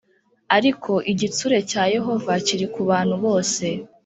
[0.57, 3.65] ariko igitsure cya Yehova kiri kubantu bose